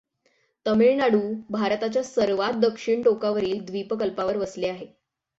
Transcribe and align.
तमिळनाडू 0.65 1.19
भारताच्या 1.49 2.03
सर्वात 2.03 2.53
दक्षिणटोकावरील 2.61 3.59
द्वीपकल्पावर 3.65 4.37
वसले 4.37 4.67
आहे. 4.67 4.85